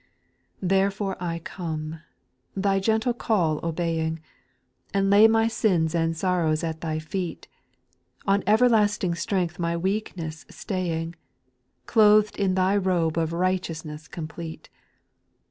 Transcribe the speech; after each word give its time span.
6. 0.61 0.61
Therefore 0.69 1.15
I 1.19 1.37
come, 1.37 2.01
Thy 2.55 2.79
gentle 2.79 3.13
call 3.13 3.59
obeying, 3.63 4.19
And 4.95 5.11
lay 5.11 5.27
my 5.27 5.47
sins 5.47 5.93
and 5.93 6.17
sorrows 6.17 6.63
at 6.63 6.81
Thy 6.81 6.97
feet, 6.97 7.47
On 8.25 8.41
everlasting 8.47 9.13
strength 9.13 9.59
ray 9.59 9.75
weakness 9.75 10.43
staying, 10.49 11.13
Oloth'd 11.85 12.35
in 12.37 12.55
Thy 12.55 12.75
robe 12.77 13.19
of 13.19 13.31
righteousness 13.31 14.07
com 14.07 14.27
plete. 14.27 14.69